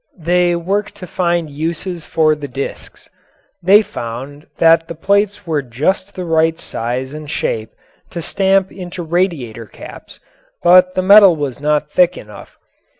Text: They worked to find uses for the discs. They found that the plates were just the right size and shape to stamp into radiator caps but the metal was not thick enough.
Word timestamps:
They 0.17 0.55
worked 0.55 0.95
to 0.95 1.05
find 1.05 1.47
uses 1.47 2.03
for 2.05 2.33
the 2.33 2.47
discs. 2.47 3.07
They 3.61 3.83
found 3.83 4.47
that 4.57 4.87
the 4.87 4.95
plates 4.95 5.45
were 5.45 5.61
just 5.61 6.15
the 6.15 6.25
right 6.25 6.59
size 6.59 7.13
and 7.13 7.29
shape 7.29 7.69
to 8.09 8.19
stamp 8.19 8.71
into 8.71 9.03
radiator 9.03 9.67
caps 9.67 10.19
but 10.63 10.95
the 10.95 11.03
metal 11.03 11.35
was 11.35 11.59
not 11.61 11.91
thick 11.91 12.17
enough. 12.17 12.57